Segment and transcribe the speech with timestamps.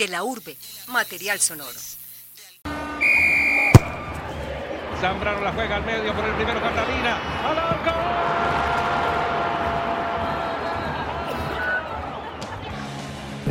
[0.00, 0.56] De la urbe,
[0.86, 1.78] material sonoro.
[4.98, 7.18] Zambrano la juega al medio por el primero Catalina.
[7.50, 7.90] ¡Al arco!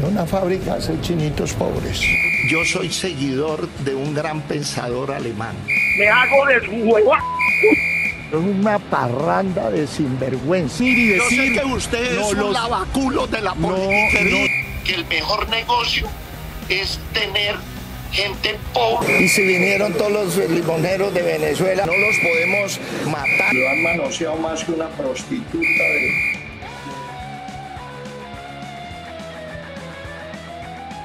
[0.08, 2.02] Una fábrica hace chinitos pobres.
[2.50, 5.56] Yo soy seguidor de un gran pensador alemán.
[5.98, 7.14] Me hago de su huevo.
[8.32, 10.84] Es una parranda de sinvergüenza.
[10.84, 14.48] Yo sé que usted es no un los- lavaculo de la No, politiquería.
[14.84, 16.08] Que el mejor negocio
[16.70, 17.56] es tener
[18.12, 19.24] gente pobre.
[19.24, 23.54] Y si vinieron todos los limoneros de Venezuela, no los podemos matar.
[23.54, 26.40] Lo han manoseado más que una prostituta de...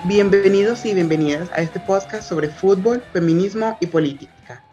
[0.05, 4.64] Bienvenidos y bienvenidas a este podcast sobre fútbol, feminismo y política.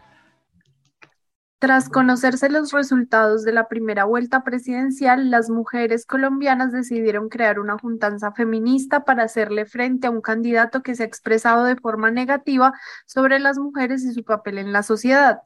[1.61, 7.77] Tras conocerse los resultados de la primera vuelta presidencial, las mujeres colombianas decidieron crear una
[7.77, 12.73] juntanza feminista para hacerle frente a un candidato que se ha expresado de forma negativa
[13.05, 15.43] sobre las mujeres y su papel en la sociedad.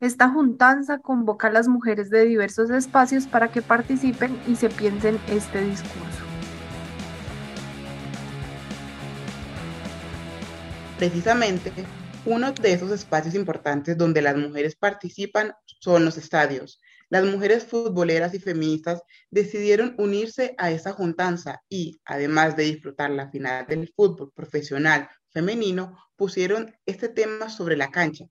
[0.00, 5.18] Esta juntanza convoca a las mujeres de diversos espacios para que participen y se piensen
[5.28, 6.24] este discurso.
[10.98, 11.72] Precisamente,
[12.26, 16.80] uno de esos espacios importantes donde las mujeres participan son los estadios.
[17.10, 23.30] Las mujeres futboleras y feministas decidieron unirse a esa juntanza y, además de disfrutar la
[23.30, 28.24] final del fútbol profesional femenino, pusieron este tema sobre la cancha.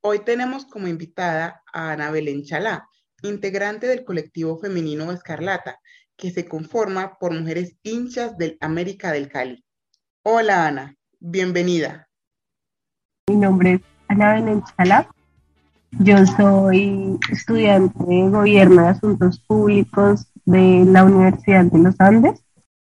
[0.00, 2.88] Hoy tenemos como invitada a Ana Belén Chalá,
[3.22, 5.80] integrante del colectivo femenino Escarlata,
[6.16, 9.64] que se conforma por mujeres hinchas del América del Cali.
[10.22, 12.07] Hola Ana, bienvenida.
[13.28, 14.62] Mi nombre es Ana Belén.
[15.98, 22.42] Yo soy estudiante de Gobierno de Asuntos Públicos de la Universidad de los Andes.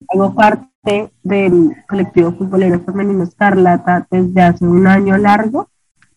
[0.10, 5.70] Hago parte del colectivo futbolero femenino Escarlata desde hace un año largo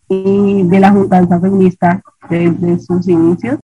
[0.08, 3.58] y de la Juntanza Feminista desde sus inicios.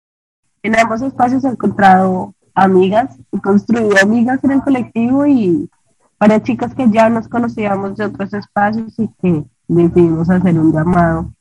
[0.64, 5.70] En ambos espacios he encontrado amigas y construido amigas en el colectivo y
[6.18, 9.44] para chicas que ya nos conocíamos de otros espacios y que
[9.76, 11.32] decidimos hacer un llamado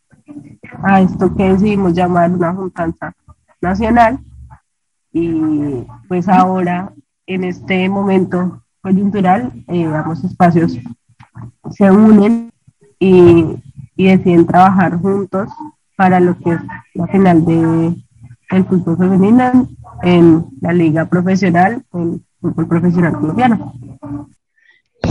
[0.83, 3.13] a esto que decidimos llamar una juntanza
[3.61, 4.19] nacional
[5.11, 6.93] y pues ahora
[7.25, 10.77] en este momento coyuntural eh, ambos espacios
[11.71, 12.51] se unen
[12.99, 13.55] y,
[13.95, 15.49] y deciden trabajar juntos
[15.95, 16.61] para lo que es
[16.93, 17.95] la final de
[18.51, 19.67] el fútbol femenino
[20.01, 23.73] en la liga profesional, el fútbol profesional colombiano.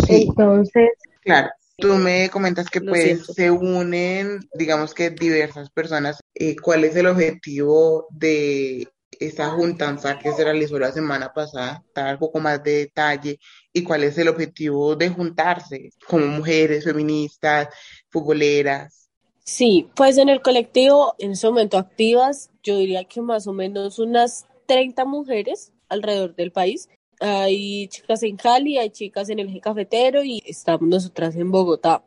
[0.08, 0.90] Entonces,
[1.22, 1.48] claro.
[1.78, 3.32] Tú me comentas que Lo pues siento.
[3.32, 6.18] se unen, digamos que diversas personas.
[6.34, 11.84] Eh, ¿Cuál es el objetivo de esa juntanza que se realizó la semana pasada?
[11.94, 13.38] Dar un poco más de detalle.
[13.72, 17.68] ¿Y cuál es el objetivo de juntarse como mujeres feministas,
[18.10, 19.08] futboleras?
[19.44, 24.00] Sí, pues en el colectivo, en ese momento activas, yo diría que más o menos
[24.00, 26.88] unas 30 mujeres alrededor del país.
[27.20, 32.04] Hay chicas en Cali, hay chicas en el eje cafetero y estamos nosotras en Bogotá.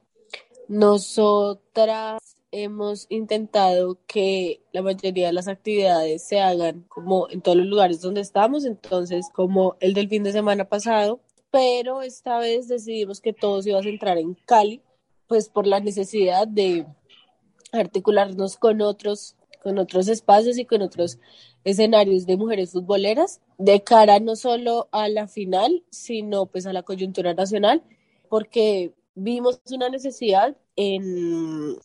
[0.69, 7.67] Nosotras hemos intentado que la mayoría de las actividades se hagan como en todos los
[7.67, 13.19] lugares donde estamos, entonces como el del fin de semana pasado, pero esta vez decidimos
[13.19, 14.81] que todo se iba a centrar en Cali,
[15.27, 16.85] pues por la necesidad de
[17.73, 21.19] articularnos con otros, con otros espacios y con otros
[21.63, 26.83] escenarios de mujeres futboleras de cara no solo a la final, sino pues a la
[26.83, 27.83] coyuntura nacional,
[28.29, 31.77] porque vimos una necesidad en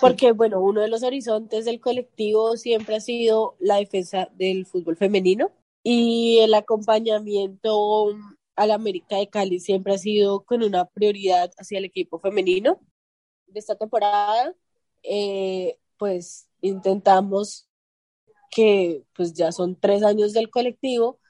[0.00, 4.96] porque bueno, uno de los horizontes del colectivo siempre ha sido la defensa del fútbol
[4.96, 5.50] femenino
[5.82, 8.14] y el acompañamiento
[8.56, 12.80] al América de Cali siempre ha sido con una prioridad hacia el equipo femenino.
[13.46, 14.54] De esta temporada,
[15.02, 17.69] eh, pues intentamos
[18.50, 21.20] que pues ya son tres años del colectivo,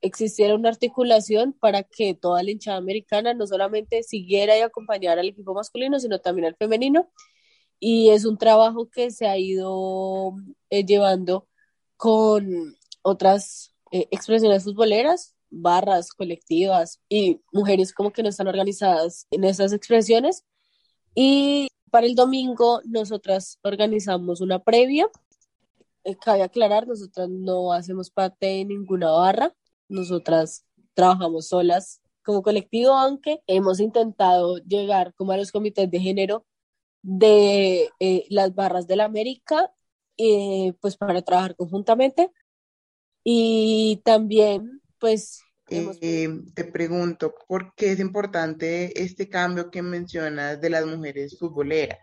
[0.00, 5.28] existiera una articulación para que toda la hinchada americana no solamente siguiera y acompañara al
[5.28, 7.10] equipo masculino, sino también al femenino.
[7.80, 10.34] Y es un trabajo que se ha ido
[10.70, 11.48] eh, llevando
[11.96, 19.44] con otras eh, expresiones futboleras, barras colectivas y mujeres como que no están organizadas en
[19.44, 20.44] esas expresiones.
[21.14, 25.08] Y para el domingo nosotras organizamos una previa.
[26.08, 29.54] Eh, cabe aclarar, nosotras no hacemos parte de ninguna barra,
[29.90, 30.64] nosotras
[30.94, 36.46] trabajamos solas como colectivo, aunque hemos intentado llegar como a los comités de género
[37.02, 39.70] de eh, las barras de la América,
[40.16, 42.30] eh, pues para trabajar conjuntamente.
[43.22, 50.86] Y también, pues te pregunto, ¿por qué es importante este cambio que mencionas de las
[50.86, 51.98] mujeres futboleras?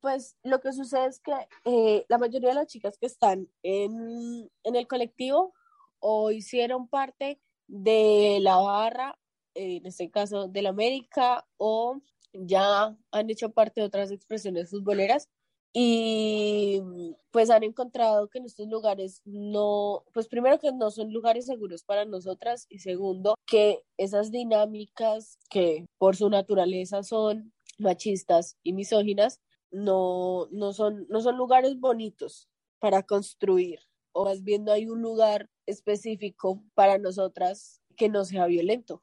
[0.00, 1.32] Pues lo que sucede es que
[1.64, 5.54] eh, la mayoría de las chicas que están en, en el colectivo
[5.98, 9.18] o hicieron parte de la barra,
[9.54, 12.00] en este caso del América, o
[12.32, 15.28] ya han hecho parte de otras expresiones futboleras
[15.72, 16.82] y
[17.30, 21.84] pues han encontrado que en estos lugares no, pues primero que no son lugares seguros
[21.84, 29.38] para nosotras y segundo que esas dinámicas que por su naturaleza son machistas y misóginas
[29.70, 33.80] no, no, son, no son lugares bonitos para construir
[34.12, 39.02] o más bien no hay un lugar específico para nosotras que no sea violento.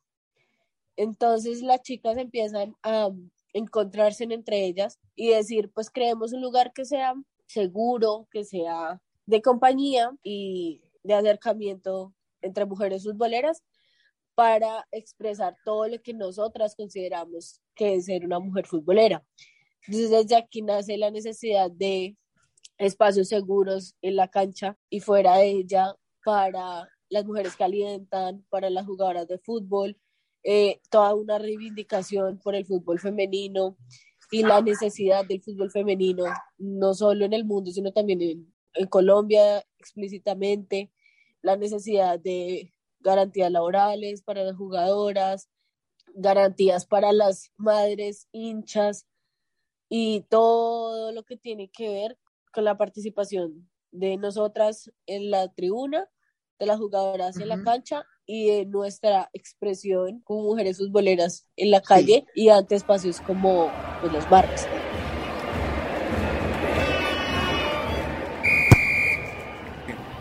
[0.95, 3.09] Entonces las chicas empiezan a
[3.53, 7.13] encontrarse entre ellas y decir, pues creemos un lugar que sea
[7.45, 13.63] seguro, que sea de compañía y de acercamiento entre mujeres futboleras
[14.35, 19.23] para expresar todo lo que nosotras consideramos que es ser una mujer futbolera.
[19.85, 22.17] Entonces desde aquí nace la necesidad de
[22.77, 28.69] espacios seguros en la cancha y fuera de ella para las mujeres que alientan, para
[28.69, 29.97] las jugadoras de fútbol,
[30.43, 33.77] eh, toda una reivindicación por el fútbol femenino
[34.31, 36.25] y la necesidad del fútbol femenino,
[36.57, 40.91] no solo en el mundo, sino también en, en Colombia explícitamente,
[41.41, 45.49] la necesidad de garantías laborales para las jugadoras,
[46.13, 49.07] garantías para las madres hinchas
[49.89, 52.17] y todo lo que tiene que ver
[52.51, 56.07] con la participación de nosotras en la tribuna,
[56.59, 61.81] de las jugadoras en la cancha y de nuestra expresión como mujeres futboleras en la
[61.81, 64.61] calle y ante espacios como pues, los barrios.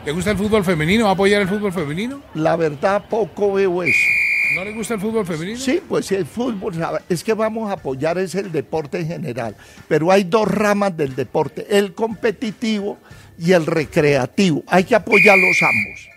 [0.05, 1.05] ¿Le gusta el fútbol femenino?
[1.05, 2.23] ¿Va a apoyar el fútbol femenino?
[2.35, 4.16] La verdad, poco veo eso.
[4.57, 5.59] ¿No le gusta el fútbol femenino?
[5.59, 6.73] Sí, pues el fútbol,
[7.11, 9.55] es que vamos a apoyar es el deporte en general,
[9.87, 12.97] pero hay dos ramas del deporte, el competitivo
[13.39, 14.65] y el recreativo.
[14.69, 16.09] Hay que apoyarlos ambos.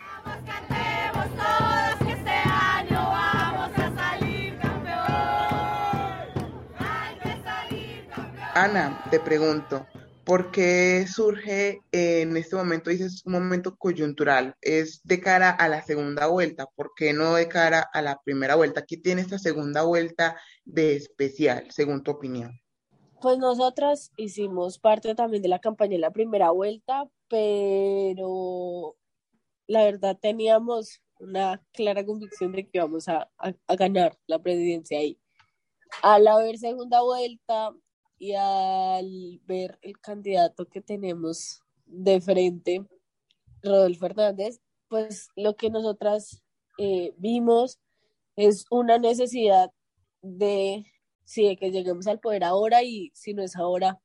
[8.55, 9.85] Ana, te pregunto,
[10.29, 14.55] ¿por qué surge en este momento, dices, un momento coyuntural?
[14.61, 16.67] ¿Es de cara a la segunda vuelta?
[16.75, 18.85] ¿Por qué no de cara a la primera vuelta?
[18.85, 22.61] ¿Qué tiene esta segunda vuelta de especial, según tu opinión?
[23.19, 28.95] Pues nosotras hicimos parte también de la campaña en la primera vuelta, pero
[29.65, 35.19] la verdad teníamos una clara convicción de que íbamos a, a ganar la presidencia ahí.
[36.03, 37.71] Al haber segunda vuelta,
[38.19, 42.85] y al ver el candidato que tenemos de frente,
[43.63, 46.43] Rodolfo Hernández, pues lo que nosotras
[46.77, 47.79] eh, vimos
[48.35, 49.71] es una necesidad
[50.21, 50.85] de,
[51.23, 54.01] sí, que lleguemos al poder ahora y si no es ahora,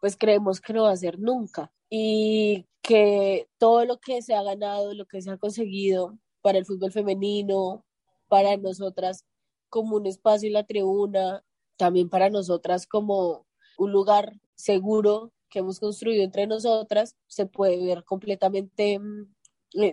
[0.00, 1.70] pues creemos que no va a ser nunca.
[1.90, 6.66] Y que todo lo que se ha ganado, lo que se ha conseguido para el
[6.66, 7.84] fútbol femenino,
[8.28, 9.24] para nosotras
[9.68, 11.44] como un espacio en la tribuna,
[11.76, 13.46] también para nosotras como
[13.78, 19.26] un lugar seguro que hemos construido entre nosotras, se puede ver completamente, mm,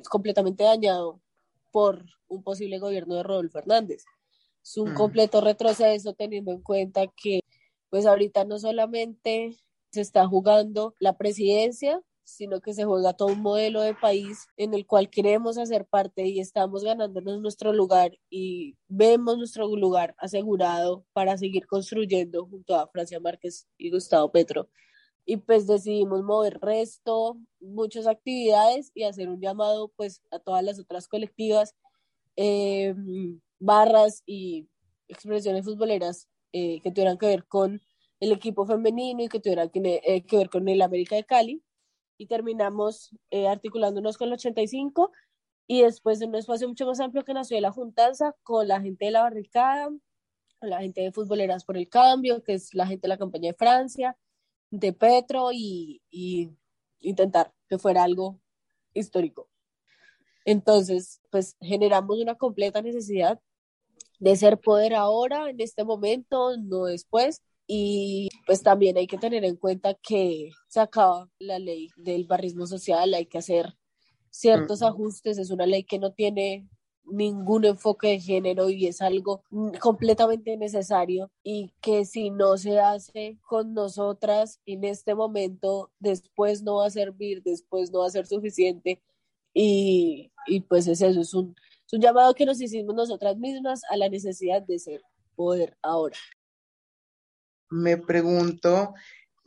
[0.10, 1.22] completamente dañado
[1.72, 4.04] por un posible gobierno de Rodolfo Fernández.
[4.64, 4.96] Es un mm.
[4.96, 7.42] completo retroceso teniendo en cuenta que
[7.90, 9.58] pues ahorita no solamente
[9.92, 14.74] se está jugando la presidencia, sino que se juega todo un modelo de país en
[14.74, 21.06] el cual queremos hacer parte y estamos ganándonos nuestro lugar y vemos nuestro lugar asegurado
[21.14, 24.70] para seguir construyendo junto a Francia Márquez y Gustavo Petro.
[25.26, 30.80] Y pues decidimos mover resto, muchas actividades y hacer un llamado pues a todas las
[30.80, 31.76] otras colectivas,
[32.36, 32.96] eh,
[33.60, 34.68] barras y
[35.08, 37.82] expresiones futboleras eh, que tuvieran que ver con
[38.20, 41.64] el equipo femenino y que tuvieran que, eh, que ver con el América de Cali
[42.22, 45.12] y terminamos eh, articulándonos con el 85
[45.66, 48.80] y después en un espacio mucho más amplio que nació de la Juntanza con la
[48.80, 49.90] gente de la barricada,
[50.60, 53.48] con la gente de Futboleras por el Cambio, que es la gente de la campaña
[53.50, 54.16] de Francia,
[54.70, 56.52] de Petro y, y
[57.00, 58.40] intentar que fuera algo
[58.94, 59.50] histórico.
[60.46, 63.42] Entonces, pues generamos una completa necesidad
[64.20, 67.42] de ser poder ahora, en este momento, no después,
[67.74, 72.68] y pues también hay que tener en cuenta que se acaba la ley del barrismo
[72.68, 73.78] social, hay que hacer
[74.30, 76.68] ciertos ajustes, es una ley que no tiene
[77.06, 79.46] ningún enfoque de género y es algo
[79.80, 86.80] completamente necesario y que si no se hace con nosotras en este momento, después no
[86.80, 89.02] va a servir, después no va a ser suficiente
[89.54, 91.56] y, y pues es eso, es un,
[91.88, 95.02] Es un llamado que nos hicimos nosotras mismas a la necesidad de ser
[95.38, 96.18] poder ahora.
[97.72, 98.94] Me pregunto,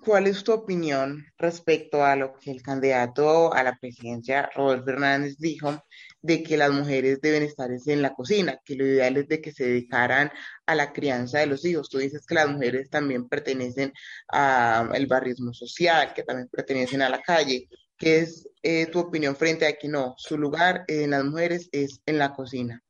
[0.02, 5.36] ¿cuál es tu opinión respecto a lo que el candidato a la presidencia, Robert Fernández,
[5.38, 5.84] dijo
[6.22, 9.52] de que las mujeres deben estar en la cocina, que lo ideal es de que
[9.52, 10.30] se dedicaran
[10.64, 11.90] a la crianza de los hijos?
[11.90, 13.92] Tú dices que las mujeres también pertenecen
[14.28, 17.68] al barrismo social, que también pertenecen a la calle.
[17.98, 22.00] ¿Qué es eh, tu opinión frente a que no, su lugar en las mujeres es
[22.06, 22.82] en la cocina?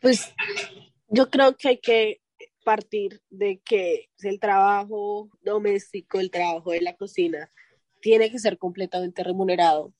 [0.00, 0.32] Pues
[1.08, 2.20] yo creo que hay que
[2.64, 7.50] partir de que el trabajo doméstico, el trabajo de la cocina,
[8.00, 9.92] tiene que ser completamente remunerado.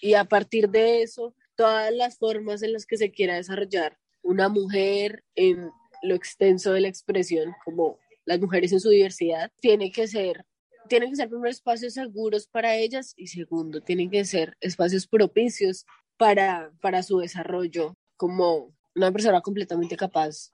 [0.00, 4.48] Y a partir de eso, todas las formas en las que se quiera desarrollar una
[4.48, 5.70] mujer en
[6.02, 10.44] lo extenso de la expresión, como las mujeres en su diversidad, tiene que ser
[10.88, 15.84] tienen que ser primero espacios seguros para ellas y segundo, tienen que ser espacios propicios
[16.16, 20.50] para, para su desarrollo como una persona completamente capaz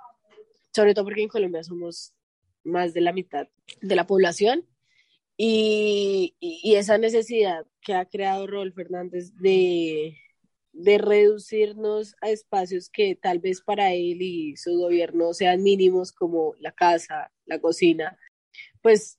[0.73, 2.15] sobre todo porque en Colombia somos
[2.65, 3.49] más de la mitad
[3.81, 4.67] de la población
[5.37, 6.35] y,
[6.77, 10.17] esa necesidad que ha creado Rol Fernández de,
[10.73, 16.55] de reducirnos a espacios que tal vez para él y su gobierno sean mínimos como
[16.61, 18.19] la casa, la cocina,
[18.81, 19.19] pues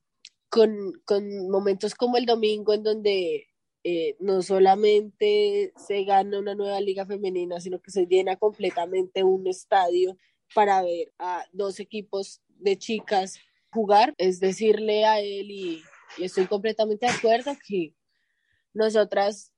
[0.50, 3.48] con, con momentos como el domingo en donde
[3.83, 9.45] eh, no solamente se gana una nueva liga femenina, sino que se llena completamente un
[9.48, 10.17] estadio
[10.53, 13.39] para ver a dos equipos de chicas
[13.72, 15.83] jugar, es decirle a él y,
[16.19, 17.95] estoy completamente de acuerdo que
[18.72, 19.51] nosotras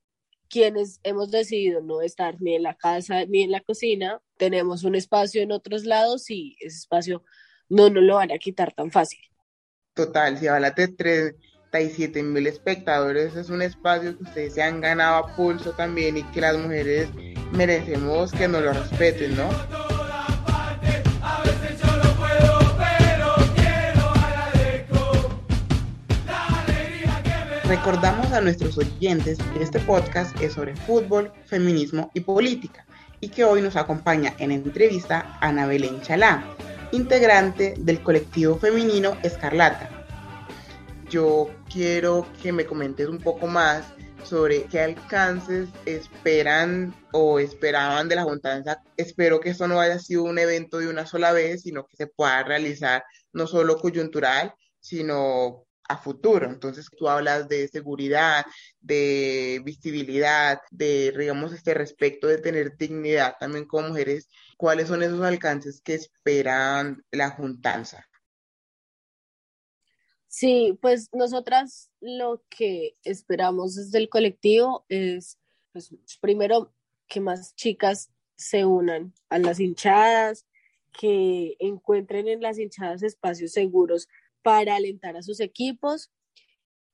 [0.48, 4.94] quienes hemos decidido no estar ni en la casa ni en la cocina, tenemos un
[4.94, 7.24] espacio en otros lados y ese espacio
[7.68, 9.20] no nos lo van a quitar tan fácil.
[9.92, 15.16] Total, si hablas de 37 mil espectadores, es un espacio que ustedes se han ganado
[15.16, 17.10] a pulso también y que las mujeres
[17.52, 19.48] merecemos que nos lo respeten, ¿no?
[27.68, 32.86] Recordamos a nuestros oyentes que este podcast es sobre fútbol, feminismo y política
[33.20, 36.44] y que hoy nos acompaña en entrevista Ana Belén Chalá,
[36.92, 39.90] integrante del colectivo femenino Escarlata.
[41.10, 43.84] Yo quiero que me comentes un poco más
[44.22, 48.80] sobre qué alcances esperan o esperaban de la juntanza.
[48.96, 52.06] Espero que esto no haya sido un evento de una sola vez, sino que se
[52.06, 56.46] pueda realizar no solo coyuntural, sino a futuro.
[56.50, 58.44] Entonces tú hablas de seguridad,
[58.80, 64.28] de visibilidad, de, digamos, este respecto de tener dignidad también como mujeres.
[64.56, 68.06] ¿Cuáles son esos alcances que esperan la juntanza?
[70.28, 75.38] Sí, pues nosotras lo que esperamos desde el colectivo es,
[75.72, 76.74] pues, primero,
[77.06, 80.46] que más chicas se unan a las hinchadas,
[80.92, 84.08] que encuentren en las hinchadas espacios seguros
[84.46, 86.12] para alentar a sus equipos.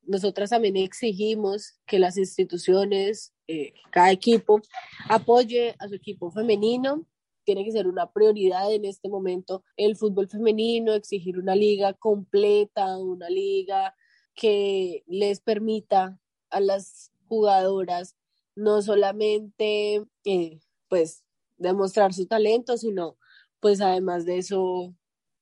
[0.01, 4.63] Nosotras también exigimos que las instituciones, eh, cada equipo,
[5.11, 7.07] apoye a su equipo femenino.
[7.45, 12.97] Tiene que ser una prioridad en este momento el fútbol femenino, exigir una liga completa,
[12.97, 13.95] una liga
[14.35, 16.19] que les permita
[16.49, 18.17] a las jugadoras
[18.57, 21.23] no solamente eh, pues
[21.59, 23.19] demostrar su talento, sino
[23.61, 24.95] pues además de eso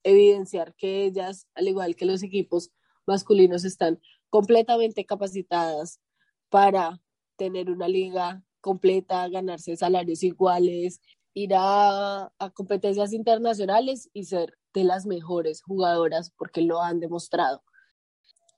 [0.03, 2.71] evidenciar que ellas, al igual que los equipos
[3.07, 6.01] masculinos, están completamente capacitadas
[6.49, 7.01] para
[7.37, 11.01] tener una liga completa, ganarse salarios iguales,
[11.35, 17.63] ir a, competencias internacionales y ser de las mejores jugadoras porque lo han demostrado.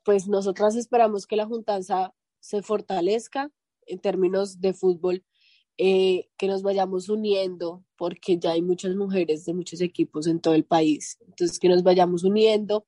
[0.05, 3.51] Pues nosotras esperamos que la juntanza se fortalezca
[3.87, 5.25] en términos de fútbol
[5.79, 10.55] eh, que nos vayamos uniendo, porque ya hay muchas mujeres de muchos equipos en todo
[10.55, 11.19] el país.
[11.27, 12.87] Entonces, que nos vayamos uniendo,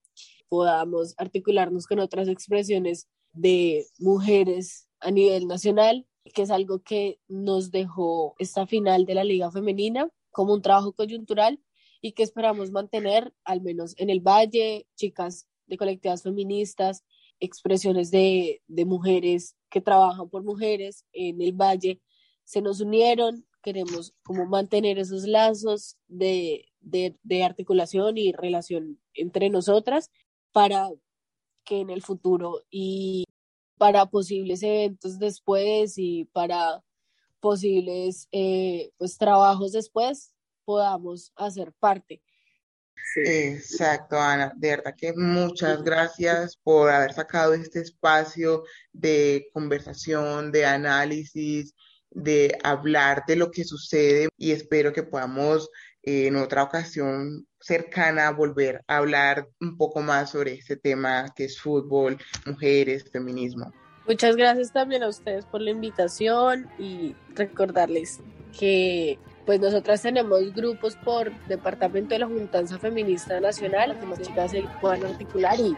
[0.48, 7.70] podamos articularnos con otras expresiones de mujeres a nivel nacional, que es algo que nos
[7.70, 11.60] dejó esta final de la Liga Femenina como un trabajo coyuntural
[12.00, 17.04] y que esperamos mantener, al menos en el Valle, chicas de colectivas feministas,
[17.40, 22.00] expresiones de, de mujeres que trabajan por mujeres en el Valle,
[22.44, 26.66] se nos unieron, queremos como mantener esos lazos de,
[27.42, 30.10] articulación y relación entre nosotras
[30.52, 30.90] para
[31.64, 33.24] que en el futuro y
[33.78, 36.84] para posibles eventos después y para
[37.40, 40.34] posibles eh, pues, trabajos después
[40.64, 42.22] podamos hacer parte.
[43.16, 44.52] Exacto, Ana.
[44.56, 51.74] De verdad que muchas gracias por haber sacado este espacio de conversación, de análisis,
[52.14, 55.68] de hablar de lo que sucede y espero que podamos
[56.02, 61.44] eh, en otra ocasión cercana volver a hablar un poco más sobre este tema que
[61.44, 63.72] es fútbol, mujeres, feminismo.
[64.06, 68.20] Muchas gracias también a ustedes por la invitación y recordarles
[68.58, 74.50] que pues nosotras tenemos grupos por departamento de la Juntanza Feminista Nacional, que las chicas
[74.50, 75.74] se puedan articular y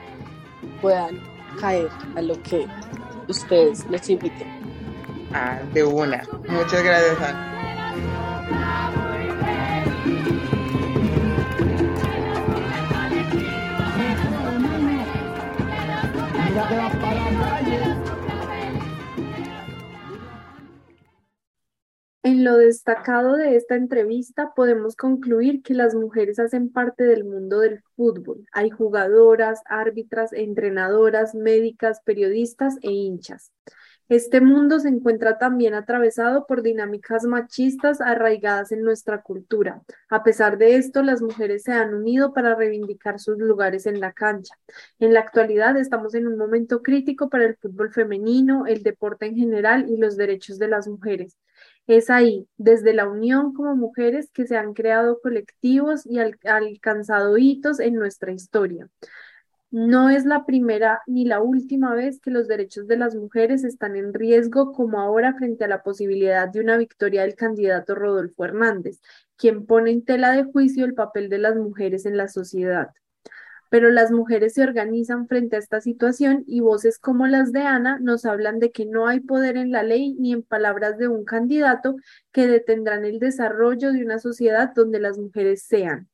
[0.80, 1.20] puedan
[1.60, 2.66] caer a lo que
[3.28, 4.55] ustedes les inviten.
[5.33, 6.23] Ah, de una.
[6.49, 7.56] Muchas gracias, Ana.
[22.23, 27.61] En lo destacado de esta entrevista podemos concluir que las mujeres hacen parte del mundo
[27.61, 28.45] del fútbol.
[28.52, 33.52] Hay jugadoras, árbitras, entrenadoras, médicas, periodistas e hinchas.
[34.08, 39.82] Este mundo se encuentra también atravesado por dinámicas machistas arraigadas en nuestra cultura.
[40.08, 44.12] A pesar de esto, las mujeres se han unido para reivindicar sus lugares en la
[44.12, 44.54] cancha.
[45.00, 49.34] En la actualidad estamos en un momento crítico para el fútbol femenino, el deporte en
[49.34, 51.36] general y los derechos de las mujeres.
[51.88, 57.80] Es ahí, desde la unión como mujeres, que se han creado colectivos y alcanzado hitos
[57.80, 58.88] en nuestra historia.
[59.70, 63.96] No es la primera ni la última vez que los derechos de las mujeres están
[63.96, 69.00] en riesgo como ahora frente a la posibilidad de una victoria del candidato Rodolfo Hernández,
[69.37, 72.90] quien pone en tela de juicio el papel de las mujeres en la sociedad
[73.68, 77.99] pero las mujeres se organizan frente a esta situación y voces como las de Ana
[78.00, 81.25] nos hablan de que no hay poder en la ley ni en palabras de un
[81.25, 81.96] candidato
[82.32, 86.08] que detendrán el desarrollo de una sociedad donde las mujeres sean.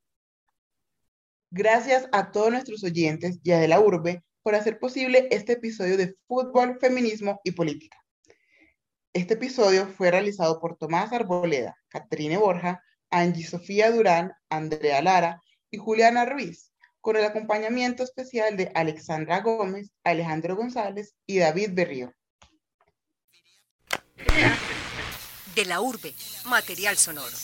[1.55, 5.99] Gracias a todos nuestros oyentes y a de la urbe por hacer posible este episodio
[5.99, 7.99] de Fútbol, Feminismo y Política.
[9.13, 15.77] Este episodio fue realizado por Tomás Arboleda, Catrine Borja, Angie Sofía Durán, Andrea Lara y
[15.77, 22.15] Juliana Ruiz con el acompañamiento especial de Alexandra Gómez, Alejandro González y David Berrío.
[25.55, 26.15] De la urbe,
[26.47, 27.37] material sonoro.